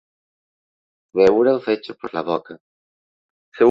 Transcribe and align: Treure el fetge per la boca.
Treure 1.13 1.53
el 1.59 1.63
fetge 1.69 1.99
per 2.03 2.15
la 2.19 2.29
boca. 2.35 2.63